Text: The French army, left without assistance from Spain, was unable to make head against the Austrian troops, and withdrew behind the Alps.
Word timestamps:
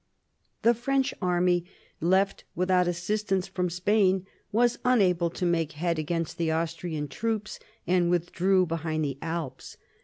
The 0.63 0.73
French 0.73 1.13
army, 1.21 1.63
left 1.99 2.43
without 2.55 2.87
assistance 2.87 3.45
from 3.47 3.69
Spain, 3.69 4.25
was 4.51 4.79
unable 4.83 5.29
to 5.29 5.45
make 5.45 5.73
head 5.73 5.99
against 5.99 6.39
the 6.39 6.49
Austrian 6.49 7.07
troops, 7.07 7.59
and 7.85 8.09
withdrew 8.09 8.65
behind 8.65 9.05
the 9.05 9.19
Alps. 9.21 9.77